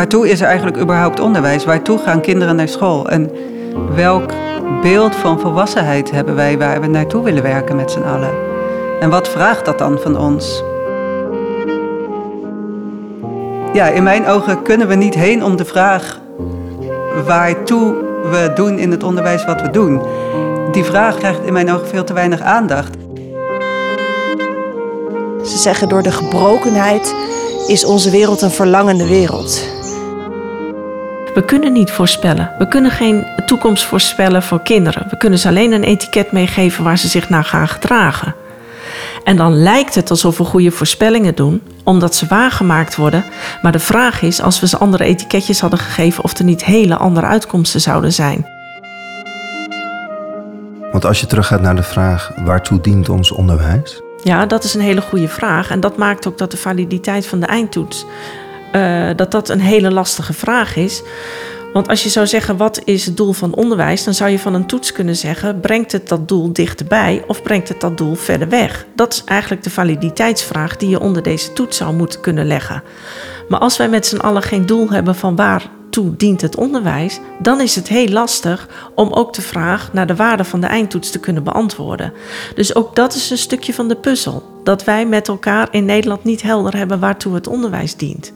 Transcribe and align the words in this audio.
Waartoe 0.00 0.28
is 0.28 0.40
er 0.40 0.46
eigenlijk 0.46 0.78
überhaupt 0.78 1.20
onderwijs? 1.20 1.64
Waartoe 1.64 1.98
gaan 1.98 2.20
kinderen 2.20 2.56
naar 2.56 2.68
school? 2.68 3.08
En 3.08 3.30
welk 3.94 4.32
beeld 4.82 5.16
van 5.16 5.40
volwassenheid 5.40 6.10
hebben 6.10 6.34
wij 6.34 6.58
waar 6.58 6.80
we 6.80 6.86
naartoe 6.86 7.24
willen 7.24 7.42
werken 7.42 7.76
met 7.76 7.90
z'n 7.90 8.02
allen? 8.02 8.30
En 9.00 9.10
wat 9.10 9.28
vraagt 9.28 9.64
dat 9.64 9.78
dan 9.78 9.98
van 9.98 10.18
ons? 10.18 10.62
Ja, 13.72 13.86
in 13.86 14.02
mijn 14.02 14.26
ogen 14.26 14.62
kunnen 14.62 14.88
we 14.88 14.94
niet 14.94 15.14
heen 15.14 15.44
om 15.44 15.56
de 15.56 15.64
vraag 15.64 16.20
waartoe 17.26 17.94
we 18.30 18.52
doen 18.54 18.78
in 18.78 18.90
het 18.90 19.02
onderwijs 19.02 19.44
wat 19.44 19.62
we 19.62 19.70
doen. 19.70 20.00
Die 20.72 20.84
vraag 20.84 21.16
krijgt 21.16 21.44
in 21.44 21.52
mijn 21.52 21.72
ogen 21.72 21.88
veel 21.88 22.04
te 22.04 22.12
weinig 22.12 22.40
aandacht. 22.40 22.94
Ze 25.44 25.58
zeggen 25.58 25.88
door 25.88 26.02
de 26.02 26.12
gebrokenheid 26.12 27.14
is 27.66 27.84
onze 27.84 28.10
wereld 28.10 28.42
een 28.42 28.50
verlangende 28.50 29.06
wereld. 29.06 29.78
We 31.34 31.44
kunnen 31.44 31.72
niet 31.72 31.90
voorspellen. 31.90 32.50
We 32.58 32.68
kunnen 32.68 32.90
geen 32.90 33.26
toekomst 33.46 33.84
voorspellen 33.84 34.42
voor 34.42 34.62
kinderen. 34.62 35.06
We 35.10 35.16
kunnen 35.16 35.38
ze 35.38 35.48
alleen 35.48 35.72
een 35.72 35.84
etiket 35.84 36.32
meegeven 36.32 36.84
waar 36.84 36.98
ze 36.98 37.08
zich 37.08 37.28
naar 37.28 37.44
gaan 37.44 37.68
gedragen. 37.68 38.34
En 39.24 39.36
dan 39.36 39.62
lijkt 39.62 39.94
het 39.94 40.10
alsof 40.10 40.38
we 40.38 40.44
goede 40.44 40.70
voorspellingen 40.70 41.34
doen, 41.34 41.62
omdat 41.84 42.14
ze 42.14 42.26
waargemaakt 42.26 42.96
worden. 42.96 43.24
Maar 43.62 43.72
de 43.72 43.78
vraag 43.78 44.22
is, 44.22 44.42
als 44.42 44.60
we 44.60 44.66
ze 44.66 44.78
andere 44.78 45.04
etiketjes 45.04 45.60
hadden 45.60 45.78
gegeven, 45.78 46.24
of 46.24 46.38
er 46.38 46.44
niet 46.44 46.64
hele 46.64 46.96
andere 46.96 47.26
uitkomsten 47.26 47.80
zouden 47.80 48.12
zijn. 48.12 48.46
Want 50.92 51.04
als 51.04 51.20
je 51.20 51.26
teruggaat 51.26 51.60
naar 51.60 51.76
de 51.76 51.82
vraag, 51.82 52.32
waartoe 52.44 52.80
dient 52.80 53.08
ons 53.08 53.30
onderwijs? 53.30 54.02
Ja, 54.22 54.46
dat 54.46 54.64
is 54.64 54.74
een 54.74 54.80
hele 54.80 55.00
goede 55.00 55.28
vraag. 55.28 55.70
En 55.70 55.80
dat 55.80 55.96
maakt 55.96 56.26
ook 56.26 56.38
dat 56.38 56.50
de 56.50 56.56
validiteit 56.56 57.26
van 57.26 57.40
de 57.40 57.46
eindtoets... 57.46 58.06
Uh, 58.72 59.10
dat 59.16 59.30
dat 59.30 59.48
een 59.48 59.60
hele 59.60 59.90
lastige 59.90 60.32
vraag 60.32 60.76
is. 60.76 61.02
Want 61.72 61.88
als 61.88 62.02
je 62.02 62.08
zou 62.08 62.26
zeggen, 62.26 62.56
wat 62.56 62.80
is 62.84 63.06
het 63.06 63.16
doel 63.16 63.32
van 63.32 63.54
onderwijs? 63.54 64.04
Dan 64.04 64.14
zou 64.14 64.30
je 64.30 64.38
van 64.38 64.54
een 64.54 64.66
toets 64.66 64.92
kunnen 64.92 65.16
zeggen, 65.16 65.60
brengt 65.60 65.92
het 65.92 66.08
dat 66.08 66.28
doel 66.28 66.52
dichterbij 66.52 67.24
of 67.26 67.42
brengt 67.42 67.68
het 67.68 67.80
dat 67.80 67.98
doel 67.98 68.14
verder 68.14 68.48
weg? 68.48 68.86
Dat 68.94 69.12
is 69.12 69.24
eigenlijk 69.24 69.62
de 69.62 69.70
validiteitsvraag 69.70 70.76
die 70.76 70.88
je 70.88 71.00
onder 71.00 71.22
deze 71.22 71.52
toets 71.52 71.76
zou 71.76 71.94
moeten 71.94 72.20
kunnen 72.20 72.46
leggen. 72.46 72.82
Maar 73.48 73.60
als 73.60 73.76
wij 73.76 73.88
met 73.88 74.06
z'n 74.06 74.16
allen 74.16 74.42
geen 74.42 74.66
doel 74.66 74.90
hebben 74.90 75.14
van 75.14 75.36
waartoe 75.36 76.16
dient 76.16 76.40
het 76.40 76.56
onderwijs, 76.56 77.20
dan 77.38 77.60
is 77.60 77.76
het 77.76 77.88
heel 77.88 78.08
lastig 78.08 78.68
om 78.94 79.12
ook 79.12 79.34
de 79.34 79.42
vraag 79.42 79.92
naar 79.92 80.06
de 80.06 80.16
waarde 80.16 80.44
van 80.44 80.60
de 80.60 80.66
eindtoets 80.66 81.10
te 81.10 81.20
kunnen 81.20 81.44
beantwoorden. 81.44 82.12
Dus 82.54 82.74
ook 82.74 82.96
dat 82.96 83.14
is 83.14 83.30
een 83.30 83.38
stukje 83.38 83.74
van 83.74 83.88
de 83.88 83.96
puzzel. 83.96 84.60
Dat 84.64 84.84
wij 84.84 85.06
met 85.06 85.28
elkaar 85.28 85.68
in 85.70 85.84
Nederland 85.84 86.24
niet 86.24 86.42
helder 86.42 86.76
hebben 86.76 86.98
waartoe 87.00 87.34
het 87.34 87.46
onderwijs 87.46 87.96
dient. 87.96 88.32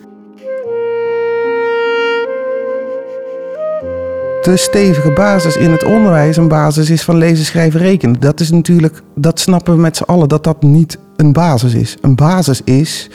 De 4.45 4.57
stevige 4.57 5.11
basis 5.11 5.57
in 5.57 5.71
het 5.71 5.85
onderwijs 5.85 6.37
een 6.37 6.49
basis 6.49 6.91
is 6.91 7.03
van 7.03 7.17
lezen, 7.17 7.45
schrijven, 7.45 7.81
rekenen. 7.81 8.21
Dat 8.21 8.41
is 8.41 8.51
natuurlijk, 8.51 9.03
dat 9.15 9.41
snappen 9.41 9.75
we 9.75 9.81
met 9.81 9.97
z'n 9.97 10.03
allen, 10.03 10.29
dat 10.29 10.45
dat 10.45 10.63
niet 10.63 10.99
een 11.17 11.33
basis 11.33 11.75
is. 11.75 11.97
Een 12.01 12.15
basis 12.15 12.61
is 12.65 13.11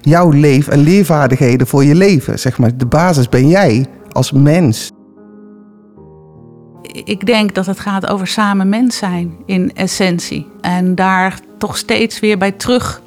jouw 0.00 0.30
leef- 0.30 0.68
en 0.68 0.78
leervaardigheden 0.78 1.66
voor 1.66 1.84
je 1.84 1.94
leven. 1.94 2.38
Zeg 2.38 2.58
maar. 2.58 2.76
De 2.76 2.86
basis 2.86 3.28
ben 3.28 3.48
jij 3.48 3.86
als 4.12 4.32
mens. 4.32 4.90
Ik 6.82 7.26
denk 7.26 7.54
dat 7.54 7.66
het 7.66 7.80
gaat 7.80 8.06
over 8.06 8.26
samen 8.26 8.68
mens 8.68 8.96
zijn 8.96 9.32
in 9.46 9.74
essentie. 9.74 10.46
En 10.60 10.94
daar 10.94 11.40
toch 11.58 11.76
steeds 11.76 12.20
weer 12.20 12.38
bij 12.38 12.52
terug 12.52 13.02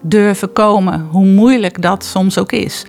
durven 0.00 0.52
komen, 0.52 1.06
hoe 1.10 1.26
moeilijk 1.26 1.82
dat 1.82 2.04
soms 2.04 2.38
ook 2.38 2.52
is. 2.52 2.84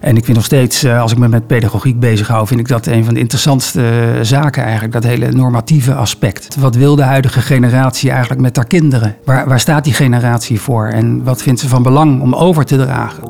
En 0.00 0.16
ik 0.16 0.24
vind 0.24 0.36
nog 0.36 0.46
steeds, 0.46 0.82
eh, 0.82 1.00
als 1.00 1.12
ik 1.12 1.18
me 1.18 1.28
met 1.28 1.46
pedagogiek 1.46 2.00
bezig 2.00 2.28
hou, 2.28 2.46
vind 2.46 2.60
ik 2.60 2.68
dat 2.68 2.86
een 2.86 3.04
van 3.04 3.14
de 3.14 3.20
interessantste 3.20 3.82
eh, 3.82 4.20
zaken 4.22 4.62
eigenlijk. 4.62 4.92
Dat 4.92 5.04
hele 5.04 5.32
normatieve 5.32 5.94
aspect. 5.94 6.56
Wat 6.56 6.74
wil 6.74 6.96
de 6.96 7.02
huidige 7.02 7.40
generatie 7.40 8.10
eigenlijk 8.10 8.40
met 8.40 8.56
haar 8.56 8.66
kinderen? 8.66 9.16
Waar, 9.24 9.48
waar 9.48 9.60
staat 9.60 9.84
die 9.84 9.92
generatie 9.92 10.60
voor? 10.60 10.86
En 10.86 11.24
wat 11.24 11.42
vindt 11.42 11.60
ze 11.60 11.68
van 11.68 11.82
belang 11.82 12.20
om 12.20 12.34
over 12.34 12.64
te 12.64 12.76
dragen? 12.76 13.22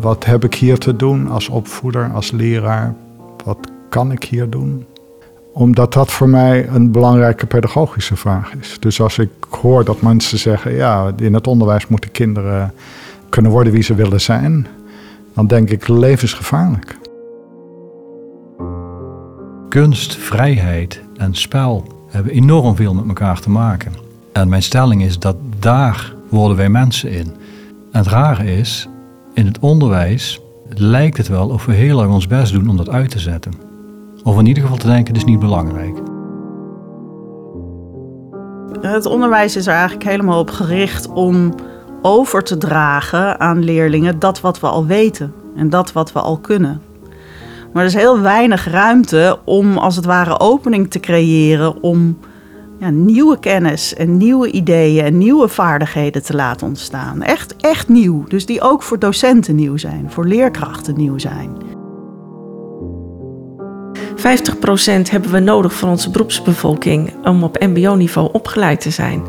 Wat 0.00 0.24
heb 0.24 0.44
ik 0.44 0.54
hier 0.54 0.78
te 0.78 0.96
doen 0.96 1.30
als 1.30 1.48
opvoeder, 1.48 2.10
als 2.14 2.30
leraar? 2.30 2.94
Wat 3.44 3.58
kan 3.88 4.12
ik 4.12 4.24
hier 4.24 4.50
doen? 4.50 4.86
Omdat 5.52 5.92
dat 5.92 6.10
voor 6.10 6.28
mij 6.28 6.68
een 6.68 6.90
belangrijke 6.90 7.46
pedagogische 7.46 8.16
vraag 8.16 8.54
is. 8.60 8.76
Dus 8.80 9.00
als 9.00 9.18
ik 9.18 9.30
hoor 9.48 9.84
dat 9.84 10.02
mensen 10.02 10.38
zeggen, 10.38 10.74
ja, 10.74 11.12
in 11.16 11.34
het 11.34 11.46
onderwijs 11.46 11.86
moeten 11.86 12.10
kinderen 12.10 12.72
kunnen 13.28 13.50
worden 13.50 13.72
wie 13.72 13.82
ze 13.82 13.94
willen 13.94 14.20
zijn, 14.20 14.66
dan 15.34 15.46
denk 15.46 15.70
ik 15.70 15.88
levensgevaarlijk. 15.88 16.98
Kunst, 19.68 20.16
vrijheid 20.16 21.02
en 21.16 21.34
spel 21.34 21.86
hebben 22.08 22.32
enorm 22.32 22.76
veel 22.76 22.94
met 22.94 23.06
elkaar 23.06 23.40
te 23.40 23.50
maken. 23.50 23.92
En 24.32 24.48
mijn 24.48 24.62
stelling 24.62 25.02
is 25.02 25.18
dat 25.18 25.36
daar 25.58 26.14
worden 26.28 26.56
wij 26.56 26.68
mensen 26.68 27.10
in. 27.10 27.26
En 27.92 27.98
het 27.98 28.06
rare 28.06 28.56
is, 28.56 28.88
in 29.34 29.46
het 29.46 29.58
onderwijs 29.58 30.40
lijkt 30.68 31.16
het 31.16 31.28
wel 31.28 31.48
of 31.48 31.64
we 31.64 31.72
heel 31.72 32.02
erg 32.02 32.10
ons 32.10 32.26
best 32.26 32.52
doen 32.52 32.68
om 32.68 32.76
dat 32.76 32.88
uit 32.88 33.10
te 33.10 33.18
zetten. 33.18 33.52
Of 34.22 34.38
in 34.38 34.46
ieder 34.46 34.62
geval 34.62 34.78
te 34.78 34.86
denken, 34.86 35.06
het 35.06 35.16
is 35.16 35.28
niet 35.28 35.38
belangrijk. 35.38 35.98
Het 38.80 39.06
onderwijs 39.06 39.56
is 39.56 39.66
er 39.66 39.72
eigenlijk 39.72 40.04
helemaal 40.04 40.38
op 40.38 40.50
gericht 40.50 41.08
om 41.08 41.54
over 42.06 42.42
te 42.42 42.58
dragen 42.58 43.40
aan 43.40 43.64
leerlingen 43.64 44.18
dat 44.18 44.40
wat 44.40 44.60
we 44.60 44.66
al 44.66 44.86
weten 44.86 45.32
en 45.56 45.70
dat 45.70 45.92
wat 45.92 46.12
we 46.12 46.20
al 46.20 46.38
kunnen. 46.38 46.82
Maar 47.72 47.82
er 47.82 47.88
is 47.88 47.94
heel 47.94 48.20
weinig 48.20 48.70
ruimte 48.70 49.38
om 49.44 49.78
als 49.78 49.96
het 49.96 50.04
ware 50.04 50.40
opening 50.40 50.90
te 50.90 51.00
creëren 51.00 51.82
om 51.82 52.18
ja, 52.78 52.90
nieuwe 52.90 53.38
kennis 53.38 53.94
en 53.94 54.16
nieuwe 54.16 54.50
ideeën 54.50 55.04
en 55.04 55.18
nieuwe 55.18 55.48
vaardigheden 55.48 56.22
te 56.22 56.34
laten 56.34 56.66
ontstaan. 56.66 57.22
Echt, 57.22 57.56
echt 57.56 57.88
nieuw. 57.88 58.24
Dus 58.28 58.46
die 58.46 58.60
ook 58.60 58.82
voor 58.82 58.98
docenten 58.98 59.54
nieuw 59.54 59.76
zijn, 59.76 60.10
voor 60.10 60.26
leerkrachten 60.26 60.96
nieuw 60.96 61.18
zijn. 61.18 61.56
50% 64.16 65.10
hebben 65.10 65.30
we 65.30 65.38
nodig 65.38 65.74
van 65.74 65.88
onze 65.88 66.10
beroepsbevolking 66.10 67.26
om 67.26 67.44
op 67.44 67.60
MBO-niveau 67.60 68.28
opgeleid 68.32 68.80
te 68.80 68.90
zijn. 68.90 69.22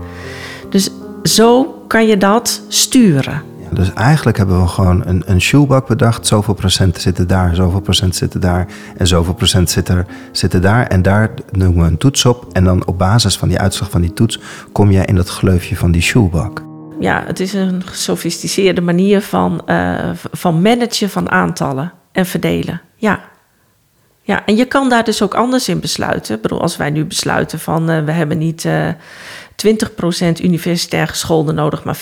Dus 0.69 0.91
zo 1.23 1.76
kan 1.87 2.07
je 2.07 2.17
dat 2.17 2.61
sturen. 2.67 3.43
dus 3.71 3.93
eigenlijk 3.93 4.37
hebben 4.37 4.61
we 4.61 4.67
gewoon 4.67 5.03
een, 5.05 5.23
een 5.25 5.41
shoebak 5.41 5.87
bedacht. 5.87 6.27
Zoveel 6.27 6.53
procent 6.53 7.01
zitten 7.01 7.27
daar, 7.27 7.55
zoveel 7.55 7.79
procent 7.79 8.15
zitten 8.15 8.41
daar. 8.41 8.67
En 8.97 9.07
zoveel 9.07 9.33
procent 9.33 9.69
zitten, 9.69 10.07
zitten 10.31 10.61
daar. 10.61 10.87
En 10.87 11.01
daar 11.01 11.29
doen 11.51 11.79
we 11.81 11.87
een 11.87 11.97
toets 11.97 12.25
op. 12.25 12.47
En 12.51 12.63
dan 12.63 12.85
op 12.85 12.97
basis 12.97 13.37
van 13.37 13.47
die 13.47 13.59
uitslag 13.59 13.89
van 13.89 14.01
die 14.01 14.13
toets 14.13 14.39
kom 14.71 14.91
jij 14.91 15.05
in 15.05 15.15
dat 15.15 15.29
gleufje 15.29 15.75
van 15.75 15.91
die 15.91 16.01
shoebak. 16.01 16.63
Ja, 16.99 17.23
het 17.25 17.39
is 17.39 17.53
een 17.53 17.83
gesofisticeerde 17.85 18.81
manier 18.81 19.21
van, 19.21 19.61
uh, 19.65 20.09
van 20.31 20.61
managen 20.61 21.09
van 21.09 21.31
aantallen 21.31 21.93
en 22.11 22.25
verdelen. 22.25 22.81
Ja. 22.95 23.19
Ja, 24.21 24.45
en 24.45 24.55
je 24.55 24.65
kan 24.65 24.89
daar 24.89 25.03
dus 25.03 25.21
ook 25.21 25.33
anders 25.33 25.69
in 25.69 25.79
besluiten. 25.79 26.35
Ik 26.35 26.41
bedoel, 26.41 26.61
als 26.61 26.77
wij 26.77 26.89
nu 26.89 27.05
besluiten 27.05 27.59
van 27.59 27.89
uh, 27.89 28.03
we 28.03 28.11
hebben 28.11 28.37
niet 28.37 28.63
uh, 28.63 28.87
20% 29.65 30.41
universitair 30.43 31.07
gescholden 31.07 31.55
nodig, 31.55 31.83
maar 31.83 31.97
50%, 31.97 32.01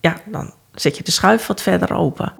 ja, 0.00 0.16
dan 0.26 0.52
zet 0.74 0.96
je 0.96 1.04
de 1.04 1.10
schuif 1.10 1.46
wat 1.46 1.62
verder 1.62 1.94
open. 1.94 2.32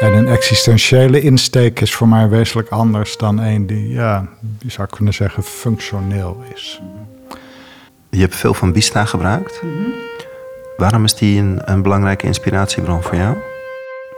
En 0.00 0.12
een 0.12 0.28
existentiële 0.28 1.20
insteek 1.20 1.80
is 1.80 1.94
voor 1.94 2.08
mij 2.08 2.28
wezenlijk 2.28 2.68
anders 2.68 3.16
dan 3.16 3.38
een 3.38 3.66
die, 3.66 3.88
ja, 3.88 4.28
die 4.40 4.70
zou 4.70 4.88
kunnen 4.88 5.14
zeggen, 5.14 5.42
functioneel 5.42 6.42
is. 6.54 6.80
Je 8.10 8.20
hebt 8.20 8.36
veel 8.36 8.54
van 8.54 8.72
Bista 8.72 9.04
gebruikt. 9.04 9.62
Mm 9.62 9.70
-hmm. 9.70 9.92
Waarom 10.76 11.04
is 11.04 11.14
die 11.14 11.40
een, 11.40 11.60
een 11.64 11.82
belangrijke 11.82 12.26
inspiratiebron 12.26 13.02
voor 13.02 13.16
jou? 13.16 13.36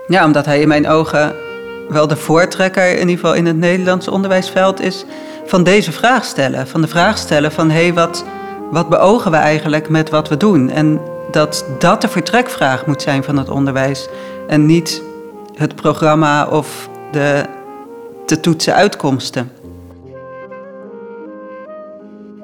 Ja, 0.07 0.25
omdat 0.25 0.47
hij 0.47 0.61
in 0.61 0.69
mijn 0.69 0.89
ogen 0.89 1.35
wel 1.89 2.07
de 2.07 2.17
voortrekker, 2.17 2.91
in 2.91 3.09
ieder 3.09 3.15
geval 3.15 3.35
in 3.35 3.47
het 3.47 3.57
Nederlandse 3.57 4.11
onderwijsveld, 4.11 4.81
is 4.81 5.05
van 5.45 5.63
deze 5.63 5.93
vraag 5.93 6.25
stellen. 6.25 6.67
Van 6.67 6.81
de 6.81 6.89
vraag 6.89 7.19
stellen 7.19 7.53
van 7.53 7.71
hé, 7.71 7.83
hey, 7.83 7.95
wat, 7.95 8.25
wat 8.71 8.89
beogen 8.89 9.31
we 9.31 9.37
eigenlijk 9.37 9.89
met 9.89 10.11
wat 10.11 10.29
we 10.29 10.37
doen? 10.37 10.71
En 10.71 11.01
dat 11.31 11.65
dat 11.79 12.01
de 12.01 12.09
vertrekvraag 12.09 12.87
moet 12.87 13.03
zijn 13.03 13.25
van 13.25 13.37
het 13.37 13.49
onderwijs. 13.49 14.09
En 14.47 14.67
niet 14.67 15.03
het 15.55 15.75
programma 15.75 16.47
of 16.47 16.89
de 17.11 17.45
te 18.27 18.41
toetsen 18.41 18.75
uitkomsten. 18.75 19.53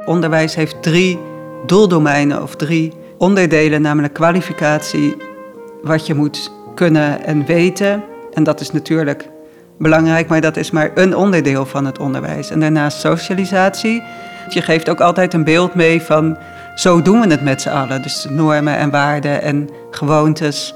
Onderwijs 0.04 0.54
heeft 0.54 0.82
drie 0.82 1.18
doeldomeinen 1.66 2.42
of 2.42 2.56
drie 2.56 2.92
onderdelen, 3.18 3.82
namelijk 3.82 4.14
kwalificatie, 4.14 5.16
wat 5.82 6.06
je 6.06 6.14
moet 6.14 6.52
kunnen 6.74 7.24
en 7.24 7.46
weten. 7.46 8.02
En 8.38 8.44
dat 8.44 8.60
is 8.60 8.70
natuurlijk 8.70 9.28
belangrijk, 9.78 10.28
maar 10.28 10.40
dat 10.40 10.56
is 10.56 10.70
maar 10.70 10.90
een 10.94 11.16
onderdeel 11.16 11.66
van 11.66 11.84
het 11.84 11.98
onderwijs. 11.98 12.50
En 12.50 12.60
daarnaast 12.60 13.00
socialisatie. 13.00 14.02
Je 14.48 14.62
geeft 14.62 14.88
ook 14.88 15.00
altijd 15.00 15.34
een 15.34 15.44
beeld 15.44 15.74
mee 15.74 16.02
van 16.02 16.36
zo 16.74 17.02
doen 17.02 17.20
we 17.20 17.26
het 17.26 17.42
met 17.42 17.62
z'n 17.62 17.68
allen. 17.68 18.02
Dus 18.02 18.26
normen 18.30 18.76
en 18.76 18.90
waarden 18.90 19.42
en 19.42 19.68
gewoontes. 19.90 20.74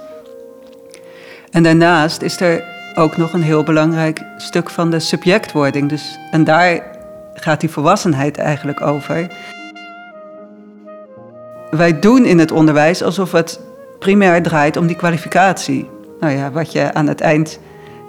En 1.50 1.62
daarnaast 1.62 2.22
is 2.22 2.40
er 2.40 2.64
ook 2.94 3.16
nog 3.16 3.32
een 3.32 3.42
heel 3.42 3.62
belangrijk 3.62 4.20
stuk 4.36 4.70
van 4.70 4.90
de 4.90 5.00
subjectwording. 5.00 5.88
Dus, 5.88 6.18
en 6.30 6.44
daar 6.44 6.82
gaat 7.34 7.60
die 7.60 7.70
volwassenheid 7.70 8.38
eigenlijk 8.38 8.80
over. 8.80 9.32
Wij 11.70 11.98
doen 11.98 12.24
in 12.24 12.38
het 12.38 12.50
onderwijs 12.50 13.02
alsof 13.02 13.32
het 13.32 13.60
primair 13.98 14.42
draait 14.42 14.76
om 14.76 14.86
die 14.86 14.96
kwalificatie. 14.96 15.91
Nou 16.22 16.34
ja, 16.34 16.50
wat 16.50 16.72
je 16.72 16.94
aan 16.94 17.06
het 17.06 17.20
eind 17.20 17.58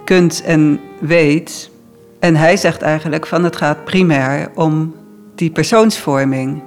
kunt 0.04 0.42
en 0.42 0.80
weet. 1.00 1.70
En 2.18 2.36
hij 2.36 2.56
zegt 2.56 2.82
eigenlijk 2.82 3.26
van 3.26 3.44
het 3.44 3.56
gaat 3.56 3.84
primair 3.84 4.50
om 4.54 4.94
die 5.34 5.50
persoonsvorming. 5.50 6.62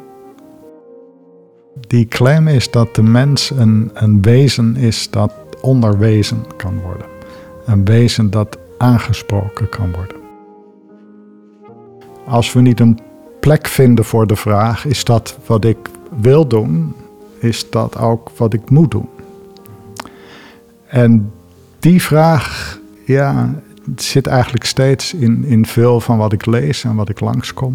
Die 1.87 2.07
claim 2.07 2.47
is 2.47 2.71
dat 2.71 2.95
de 2.95 3.03
mens 3.03 3.49
een, 3.49 3.91
een 3.93 4.21
wezen 4.21 4.75
is 4.75 5.09
dat 5.09 5.33
onderwezen 5.61 6.43
kan 6.57 6.79
worden. 6.81 7.07
Een 7.65 7.85
wezen 7.85 8.29
dat 8.29 8.57
aangesproken 8.77 9.69
kan 9.69 9.91
worden. 9.91 10.17
Als 12.25 12.53
we 12.53 12.61
niet 12.61 12.79
een 12.79 12.99
plek 13.39 13.67
vinden 13.67 14.05
voor 14.05 14.27
de 14.27 14.35
vraag, 14.35 14.85
is 14.85 15.03
dat 15.03 15.37
wat 15.45 15.65
ik 15.65 15.77
wil 16.21 16.47
doen, 16.47 16.95
is 17.39 17.69
dat 17.69 17.97
ook 17.97 18.29
wat 18.37 18.53
ik 18.53 18.69
moet 18.69 18.91
doen? 18.91 19.09
En 20.87 21.31
die 21.79 22.01
vraag, 22.01 22.77
ja, 23.05 23.53
zit 23.95 24.27
eigenlijk 24.27 24.65
steeds 24.65 25.13
in, 25.13 25.43
in 25.43 25.65
veel 25.65 25.99
van 25.99 26.17
wat 26.17 26.33
ik 26.33 26.45
lees 26.45 26.83
en 26.83 26.95
wat 26.95 27.09
ik 27.09 27.19
langskom. 27.19 27.73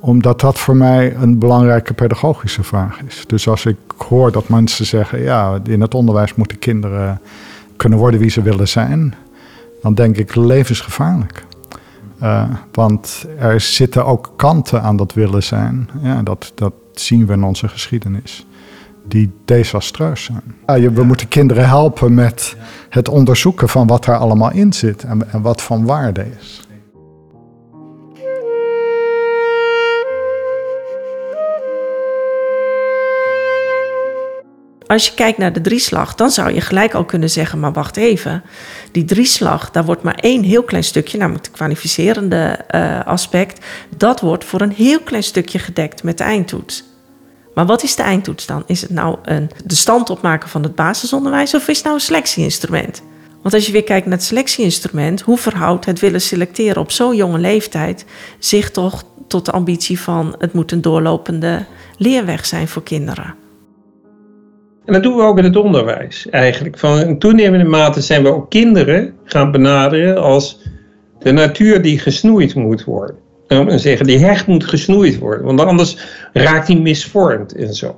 Omdat 0.00 0.40
dat 0.40 0.58
voor 0.58 0.76
mij 0.76 1.14
een 1.14 1.38
belangrijke 1.38 1.94
pedagogische 1.94 2.62
vraag 2.62 3.02
is. 3.02 3.24
Dus 3.26 3.48
als 3.48 3.66
ik 3.66 3.76
hoor 3.96 4.32
dat 4.32 4.48
mensen 4.48 4.86
zeggen, 4.86 5.22
ja, 5.22 5.60
in 5.64 5.80
het 5.80 5.94
onderwijs 5.94 6.34
moeten 6.34 6.58
kinderen 6.58 7.20
kunnen 7.76 7.98
worden 7.98 8.20
wie 8.20 8.30
ze 8.30 8.42
willen 8.42 8.68
zijn, 8.68 9.14
dan 9.82 9.94
denk 9.94 10.16
ik 10.16 10.34
levensgevaarlijk. 10.34 11.44
Uh, 12.22 12.44
want 12.72 13.26
er 13.38 13.60
zitten 13.60 14.04
ook 14.06 14.32
kanten 14.36 14.82
aan 14.82 14.96
dat 14.96 15.12
willen 15.12 15.42
zijn. 15.42 15.88
Ja, 16.02 16.22
dat, 16.22 16.52
dat 16.54 16.72
zien 16.92 17.26
we 17.26 17.32
in 17.32 17.42
onze 17.42 17.68
geschiedenis. 17.68 18.46
Die 19.08 19.32
desastreus 19.44 20.24
zijn. 20.24 20.42
Ja, 20.80 20.92
we 20.92 21.02
moeten 21.02 21.28
kinderen 21.28 21.68
helpen 21.68 22.14
met 22.14 22.56
het 22.88 23.08
onderzoeken 23.08 23.68
van 23.68 23.86
wat 23.86 24.06
er 24.06 24.16
allemaal 24.16 24.52
in 24.52 24.72
zit 24.72 25.04
en, 25.04 25.32
en 25.32 25.42
wat 25.42 25.62
van 25.62 25.86
waarde 25.86 26.26
is. 26.40 26.62
Als 34.92 35.06
je 35.06 35.14
kijkt 35.14 35.38
naar 35.38 35.52
de 35.52 35.60
drieslag, 35.60 36.14
dan 36.14 36.30
zou 36.30 36.54
je 36.54 36.60
gelijk 36.60 36.94
al 36.94 37.04
kunnen 37.04 37.30
zeggen: 37.30 37.60
maar 37.60 37.72
wacht 37.72 37.96
even. 37.96 38.42
Die 38.90 39.04
drieslag, 39.04 39.70
daar 39.70 39.84
wordt 39.84 40.02
maar 40.02 40.14
één 40.14 40.42
heel 40.42 40.62
klein 40.62 40.84
stukje, 40.84 41.18
namelijk 41.18 41.44
het 41.44 41.54
kwalificerende 41.54 42.58
uh, 42.74 43.06
aspect. 43.06 43.64
Dat 43.96 44.20
wordt 44.20 44.44
voor 44.44 44.60
een 44.60 44.72
heel 44.72 45.00
klein 45.00 45.22
stukje 45.22 45.58
gedekt 45.58 46.02
met 46.02 46.18
de 46.18 46.24
eindtoets. 46.24 46.91
Maar 47.54 47.66
wat 47.66 47.82
is 47.82 47.96
de 47.96 48.02
eindtoets 48.02 48.46
dan? 48.46 48.62
Is 48.66 48.80
het 48.80 48.90
nou 48.90 49.16
een, 49.22 49.50
de 49.64 49.74
stand 49.74 50.10
opmaken 50.10 50.48
van 50.48 50.62
het 50.62 50.74
basisonderwijs 50.74 51.54
of 51.54 51.68
is 51.68 51.76
het 51.76 51.84
nou 51.84 51.96
een 51.96 52.02
selectieinstrument? 52.02 53.02
Want 53.42 53.54
als 53.54 53.66
je 53.66 53.72
weer 53.72 53.84
kijkt 53.84 54.06
naar 54.06 54.16
het 54.16 54.26
selectieinstrument, 54.26 55.20
hoe 55.20 55.38
verhoudt 55.38 55.84
het 55.84 56.00
willen 56.00 56.20
selecteren 56.20 56.82
op 56.82 56.90
zo'n 56.90 57.16
jonge 57.16 57.38
leeftijd 57.38 58.04
zich 58.38 58.70
toch 58.70 59.04
tot 59.28 59.44
de 59.44 59.52
ambitie 59.52 60.00
van 60.00 60.34
het 60.38 60.52
moet 60.52 60.72
een 60.72 60.80
doorlopende 60.80 61.64
leerweg 61.96 62.46
zijn 62.46 62.68
voor 62.68 62.82
kinderen? 62.82 63.34
En 64.84 64.92
dat 64.92 65.02
doen 65.02 65.16
we 65.16 65.22
ook 65.22 65.38
in 65.38 65.44
het 65.44 65.56
onderwijs 65.56 66.28
eigenlijk. 66.28 66.78
Van 66.78 66.98
in 66.98 67.18
toenemende 67.18 67.64
mate 67.64 68.00
zijn 68.00 68.22
we 68.22 68.34
ook 68.34 68.50
kinderen 68.50 69.14
gaan 69.24 69.50
benaderen 69.50 70.22
als 70.22 70.60
de 71.18 71.32
natuur 71.32 71.82
die 71.82 71.98
gesnoeid 71.98 72.54
moet 72.54 72.84
worden. 72.84 73.16
En 73.46 73.80
zeggen, 73.80 74.06
die 74.06 74.18
hecht 74.18 74.46
moet 74.46 74.64
gesnoeid 74.64 75.18
worden, 75.18 75.46
want 75.46 75.60
anders 75.60 75.96
raakt 76.32 76.68
hij 76.68 76.76
misvormd 76.76 77.54
en 77.54 77.74
zo. 77.74 77.96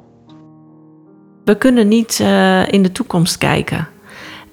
We 1.44 1.58
kunnen 1.58 1.88
niet 1.88 2.19
uh, 2.23 2.69
in 2.69 2.82
de 2.82 2.93
toekomst 2.93 3.38
kijken. 3.38 3.88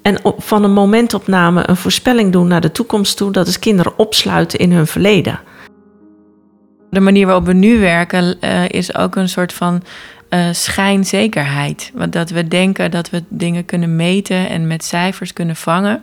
En 0.02 0.26
op, 0.26 0.44
van 0.44 0.64
een 0.64 0.74
momentopname 0.74 1.70
een 1.70 1.76
voorspelling 1.76 2.32
doen 2.32 2.48
naar 2.48 2.62
de 2.62 2.72
toekomst 2.72 3.18
toe, 3.18 3.32
dat 3.32 3.48
is 3.48 3.60
kinderen 3.60 3.98
opsluiten 3.98 4.60
in 4.60 4.72
hun 4.72 4.88
verleden. 4.88 5.40
De 6.90 7.00
manier 7.00 7.26
waarop 7.26 7.46
we 7.46 7.54
nu 7.54 7.80
werken 7.80 8.38
uh, 8.42 8.70
is 8.70 8.96
ook 8.96 9.16
een 9.16 9.30
soort 9.30 9.54
van 9.54 9.84
uh, 10.30 10.48
schijnzekerheid. 10.52 11.92
Want 11.94 12.14
dat 12.14 12.30
we 12.30 12.48
denken 12.48 12.92
dat 12.92 13.10
we 13.10 13.24
dingen 13.28 13.66
kunnen 13.66 13.96
meten 13.96 14.50
en 14.50 14.68
met 14.68 14.84
cijfers 14.84 15.34
kunnen 15.34 15.56
vangen. 15.56 16.02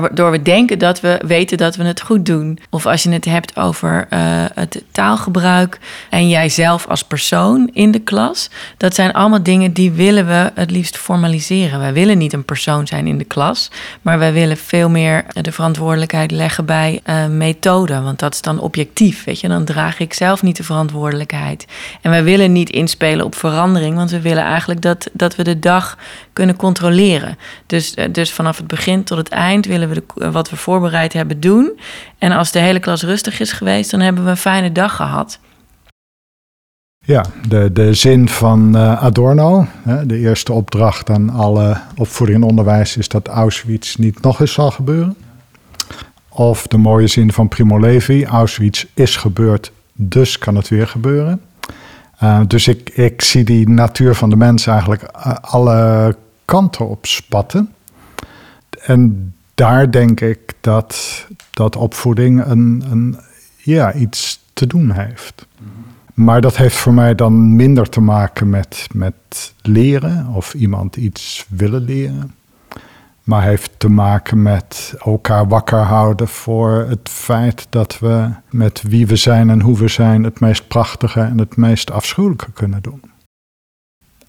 Waardoor 0.00 0.30
we 0.30 0.42
denken 0.42 0.78
dat 0.78 1.00
we 1.00 1.20
weten 1.26 1.58
dat 1.58 1.76
we 1.76 1.84
het 1.84 2.00
goed 2.00 2.26
doen. 2.26 2.58
Of 2.70 2.86
als 2.86 3.02
je 3.02 3.10
het 3.10 3.24
hebt 3.24 3.56
over 3.56 4.06
uh, 4.10 4.18
het 4.54 4.82
taalgebruik 4.90 5.78
en 6.10 6.28
jijzelf 6.28 6.86
als 6.88 7.04
persoon 7.04 7.70
in 7.72 7.90
de 7.90 7.98
klas. 7.98 8.50
Dat 8.76 8.94
zijn 8.94 9.12
allemaal 9.12 9.42
dingen 9.42 9.72
die 9.72 9.90
willen 9.90 10.26
we 10.26 10.50
het 10.54 10.70
liefst 10.70 10.96
formaliseren. 10.96 11.78
Wij 11.78 11.92
willen 11.92 12.18
niet 12.18 12.32
een 12.32 12.44
persoon 12.44 12.86
zijn 12.86 13.06
in 13.06 13.18
de 13.18 13.24
klas. 13.24 13.70
Maar 14.02 14.18
wij 14.18 14.32
willen 14.32 14.56
veel 14.56 14.88
meer 14.88 15.24
de 15.40 15.52
verantwoordelijkheid 15.52 16.30
leggen 16.30 16.64
bij 16.64 17.00
uh, 17.06 17.26
methode. 17.26 18.00
Want 18.00 18.18
dat 18.18 18.34
is 18.34 18.40
dan 18.40 18.60
objectief. 18.60 19.24
Weet 19.24 19.40
je, 19.40 19.48
dan 19.48 19.64
draag 19.64 19.98
ik 19.98 20.14
zelf 20.14 20.42
niet 20.42 20.56
de 20.56 20.64
verantwoordelijkheid. 20.64 21.66
En 22.00 22.10
wij 22.10 22.24
willen 22.24 22.52
niet 22.52 22.70
inspelen 22.70 23.24
op 23.24 23.34
verandering. 23.34 23.96
Want 23.96 24.10
we 24.10 24.20
willen 24.20 24.44
eigenlijk 24.44 24.80
dat, 24.80 25.10
dat 25.12 25.36
we 25.36 25.44
de 25.44 25.58
dag 25.58 25.98
kunnen 26.32 26.56
controleren. 26.56 27.38
Dus, 27.66 27.94
uh, 27.96 28.04
dus 28.12 28.32
vanaf 28.32 28.56
het 28.56 28.66
begin 28.66 29.04
tot 29.04 29.18
het 29.18 29.28
eind 29.28 29.66
willen 29.66 29.81
we 29.88 30.30
wat 30.30 30.50
we 30.50 30.56
voorbereid 30.56 31.12
hebben 31.12 31.40
doen. 31.40 31.80
En 32.18 32.32
als 32.32 32.52
de 32.52 32.58
hele 32.58 32.80
klas 32.80 33.02
rustig 33.02 33.40
is 33.40 33.52
geweest, 33.52 33.90
dan 33.90 34.00
hebben 34.00 34.24
we 34.24 34.30
een 34.30 34.36
fijne 34.36 34.72
dag 34.72 34.96
gehad. 34.96 35.38
Ja, 37.04 37.24
de, 37.48 37.72
de 37.72 37.94
zin 37.94 38.28
van 38.28 38.76
uh, 38.76 39.02
Adorno, 39.02 39.66
de 40.04 40.18
eerste 40.18 40.52
opdracht 40.52 41.10
aan 41.10 41.30
alle 41.30 41.80
opvoeding 41.96 42.42
en 42.42 42.48
onderwijs 42.48 42.96
is 42.96 43.08
dat 43.08 43.28
Auschwitz 43.28 43.94
niet 43.94 44.20
nog 44.20 44.40
eens 44.40 44.52
zal 44.52 44.70
gebeuren. 44.70 45.16
Of 46.28 46.66
de 46.66 46.76
mooie 46.76 47.06
zin 47.06 47.32
van 47.32 47.48
Primo 47.48 47.80
Levi, 47.80 48.24
Auschwitz 48.24 48.84
is 48.94 49.16
gebeurd, 49.16 49.72
dus 49.92 50.38
kan 50.38 50.56
het 50.56 50.68
weer 50.68 50.88
gebeuren. 50.88 51.40
Uh, 52.22 52.40
dus 52.46 52.68
ik, 52.68 52.90
ik 52.90 53.22
zie 53.22 53.44
die 53.44 53.68
natuur 53.68 54.14
van 54.14 54.30
de 54.30 54.36
mens 54.36 54.66
eigenlijk 54.66 55.02
uh, 55.02 55.34
alle 55.40 56.16
kanten 56.44 56.88
op 56.88 57.06
spatten. 57.06 57.72
En 58.82 59.34
daar 59.54 59.90
denk 59.90 60.20
ik 60.20 60.52
dat, 60.60 61.26
dat 61.50 61.76
opvoeding 61.76 62.44
een, 62.44 62.84
een, 62.90 63.18
ja, 63.56 63.94
iets 63.94 64.40
te 64.52 64.66
doen 64.66 64.90
heeft. 64.90 65.46
Maar 66.14 66.40
dat 66.40 66.56
heeft 66.56 66.76
voor 66.76 66.94
mij 66.94 67.14
dan 67.14 67.56
minder 67.56 67.88
te 67.88 68.00
maken 68.00 68.50
met, 68.50 68.86
met 68.94 69.54
leren 69.62 70.26
of 70.26 70.54
iemand 70.54 70.96
iets 70.96 71.46
willen 71.48 71.82
leren. 71.82 72.34
Maar 73.22 73.42
heeft 73.42 73.70
te 73.76 73.88
maken 73.88 74.42
met 74.42 74.94
elkaar 74.98 75.48
wakker 75.48 75.78
houden 75.78 76.28
voor 76.28 76.70
het 76.88 77.08
feit 77.08 77.66
dat 77.70 77.98
we 77.98 78.30
met 78.50 78.82
wie 78.82 79.06
we 79.06 79.16
zijn 79.16 79.50
en 79.50 79.60
hoe 79.60 79.78
we 79.78 79.88
zijn 79.88 80.24
het 80.24 80.40
meest 80.40 80.68
prachtige 80.68 81.20
en 81.20 81.38
het 81.38 81.56
meest 81.56 81.90
afschuwelijke 81.90 82.52
kunnen 82.52 82.82
doen. 82.82 83.02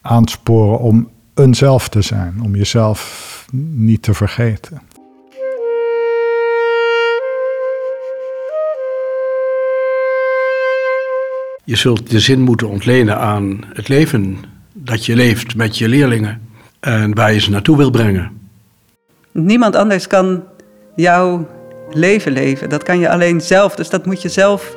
Aansporen 0.02 0.80
om 0.80 1.10
eenzelf 1.34 1.90
te 1.90 2.02
zijn, 2.02 2.42
om 2.42 2.56
jezelf 2.56 3.46
niet 3.72 4.02
te 4.02 4.14
vergeten. 4.14 4.82
Je 11.66 11.76
zult 11.76 12.10
de 12.10 12.20
zin 12.20 12.42
moeten 12.42 12.70
ontlenen 12.70 13.18
aan 13.18 13.64
het 13.74 13.88
leven 13.88 14.38
dat 14.74 15.06
je 15.06 15.16
leeft 15.16 15.56
met 15.56 15.78
je 15.78 15.88
leerlingen 15.88 16.42
en 16.80 17.16
waar 17.16 17.34
je 17.34 17.40
ze 17.40 17.50
naartoe 17.50 17.78
wil 17.78 17.90
brengen. 17.90 18.32
Niemand 19.32 19.76
anders 19.76 20.08
kan 20.08 20.44
jouw 20.96 21.48
leven 21.92 22.32
leven. 22.32 22.70
Dat 22.70 22.84
kan 22.84 23.00
je 23.00 23.10
alleen 23.10 23.42
zelf. 23.42 23.76
Dus 23.76 23.90
dat 23.90 24.06
moet 24.06 24.22
je 24.22 24.30
zelf 24.30 24.76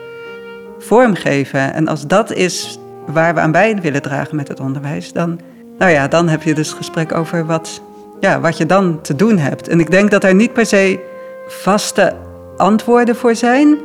vormgeven. 0.79 1.75
En 1.75 1.89
als 1.89 2.07
dat 2.07 2.33
is 2.33 2.79
waar 3.07 3.35
we 3.35 3.41
aan 3.41 3.53
bij 3.53 3.81
willen 3.81 4.03
dragen 4.03 4.37
met 4.37 4.49
het 4.49 4.61
onderwijs, 4.61 5.13
dan, 5.13 5.41
nou 5.79 5.91
ja, 5.91 6.09
dan 6.09 6.29
heb 6.29 6.43
je 6.43 6.55
dus 6.55 6.73
gesprek 6.73 7.15
over 7.15 7.47
wat, 7.47 7.83
ja, 8.21 8.41
wat 8.41 8.57
je 8.57 8.67
dan 8.67 9.01
te 9.01 9.17
doen 9.17 9.39
hebt. 9.39 9.69
En 9.69 9.81
ik 9.81 9.91
denk 9.91 10.11
dat 10.11 10.25
er 10.25 10.35
niet 10.35 10.53
per 10.53 10.67
se 10.67 11.01
vaste 11.49 12.17
antwoorden 12.57 13.17
voor 13.17 13.35
zijn. 13.35 13.79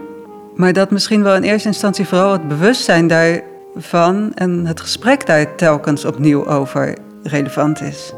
Maar 0.56 0.74
dat 0.74 0.92
misschien 0.92 1.24
wel 1.24 1.36
in 1.36 1.44
eerste 1.44 1.68
instantie 1.68 2.08
vooral 2.08 2.32
het 2.32 2.48
bewustzijn 2.48 3.08
daarvan 3.08 4.32
en 4.34 4.66
het 4.66 4.82
gesprek 4.82 5.26
daar 5.26 5.56
telkens 5.56 6.06
opnieuw 6.06 6.48
over 6.48 6.98
relevant 7.24 7.82
is. 7.82 8.14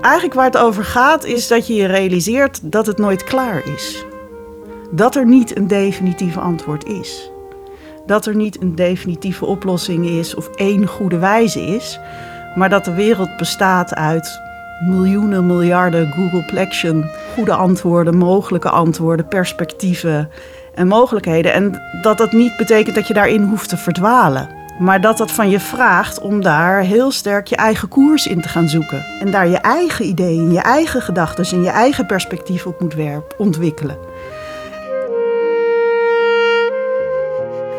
Eigenlijk 0.00 0.34
waar 0.34 0.44
het 0.44 0.56
over 0.56 0.84
gaat 0.84 1.24
is 1.24 1.48
dat 1.48 1.66
je 1.66 1.74
je 1.74 1.86
realiseert 1.86 2.72
dat 2.72 2.86
het 2.86 2.98
nooit 2.98 3.24
klaar 3.24 3.62
is. 3.74 4.04
Dat 4.90 5.16
er 5.16 5.26
niet 5.26 5.56
een 5.56 5.66
definitieve 5.66 6.40
antwoord 6.40 6.84
is. 6.86 7.30
Dat 8.06 8.26
er 8.26 8.34
niet 8.34 8.62
een 8.62 8.74
definitieve 8.74 9.44
oplossing 9.44 10.06
is 10.06 10.34
of 10.34 10.48
één 10.48 10.86
goede 10.86 11.18
wijze 11.18 11.60
is, 11.60 12.00
maar 12.54 12.68
dat 12.68 12.84
de 12.84 12.94
wereld 12.94 13.36
bestaat 13.36 13.94
uit 13.94 14.40
miljoenen, 14.80 15.46
miljarden 15.46 16.12
Googleplexion, 16.12 17.04
goede 17.34 17.54
antwoorden, 17.54 18.16
mogelijke 18.16 18.70
antwoorden, 18.70 19.28
perspectieven 19.28 20.30
en 20.78 20.88
mogelijkheden. 20.88 21.52
En 21.52 21.82
dat 22.02 22.18
dat 22.18 22.32
niet 22.32 22.56
betekent 22.56 22.94
dat 22.94 23.06
je 23.06 23.14
daarin 23.14 23.42
hoeft 23.42 23.68
te 23.68 23.76
verdwalen. 23.76 24.48
Maar 24.78 25.00
dat 25.00 25.18
dat 25.18 25.32
van 25.32 25.50
je 25.50 25.60
vraagt 25.60 26.20
om 26.20 26.42
daar 26.42 26.80
heel 26.80 27.10
sterk 27.10 27.46
je 27.46 27.56
eigen 27.56 27.88
koers 27.88 28.26
in 28.26 28.40
te 28.40 28.48
gaan 28.48 28.68
zoeken. 28.68 29.04
En 29.20 29.30
daar 29.30 29.48
je 29.48 29.56
eigen 29.56 30.04
ideeën, 30.04 30.52
je 30.52 30.60
eigen 30.60 31.02
gedachten 31.02 31.44
en 31.56 31.62
je 31.62 31.70
eigen 31.70 32.06
perspectief 32.06 32.66
op 32.66 32.80
moet 32.80 32.94
ontwikkelen. 33.36 33.96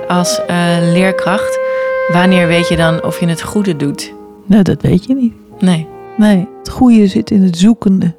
Als 0.08 0.42
uh, 0.50 0.78
leerkracht, 0.80 1.60
wanneer 2.12 2.48
weet 2.48 2.68
je 2.68 2.76
dan 2.76 3.04
of 3.04 3.20
je 3.20 3.28
het 3.28 3.42
goede 3.42 3.76
doet? 3.76 4.14
Nou, 4.46 4.64
dat 4.64 4.82
weet 4.82 5.06
je 5.06 5.16
niet. 5.16 5.34
Nee. 5.60 5.88
Nee, 6.18 6.48
het 6.58 6.70
goede 6.70 7.08
zit 7.08 7.32
in 7.32 7.44
het 7.44 7.58
zoekende. 7.58 8.16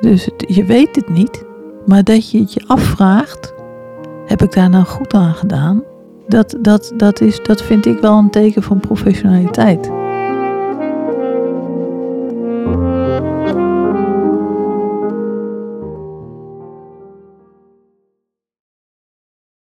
Dus 0.00 0.24
het, 0.24 0.44
je 0.46 0.64
weet 0.64 0.96
het 0.96 1.08
niet, 1.08 1.44
maar 1.86 2.04
dat 2.04 2.30
je 2.30 2.38
het 2.38 2.52
je 2.52 2.64
afvraagt: 2.66 3.53
heb 4.26 4.42
ik 4.42 4.52
daar 4.52 4.70
nou 4.70 4.84
goed 4.84 5.14
aan 5.14 5.34
gedaan? 5.34 5.82
Dat, 6.26 6.56
dat, 6.60 6.92
dat, 6.96 7.20
is, 7.20 7.42
dat 7.42 7.62
vind 7.62 7.86
ik 7.86 7.98
wel 7.98 8.18
een 8.18 8.30
teken 8.30 8.62
van 8.62 8.80
professionaliteit. 8.80 10.03